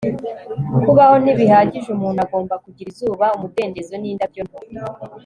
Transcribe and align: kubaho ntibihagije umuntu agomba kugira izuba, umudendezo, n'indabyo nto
kubaho 0.83 1.15
ntibihagije 1.23 1.87
umuntu 1.95 2.19
agomba 2.25 2.53
kugira 2.63 2.87
izuba, 2.93 3.25
umudendezo, 3.35 3.93
n'indabyo 3.97 4.41
nto 4.47 4.59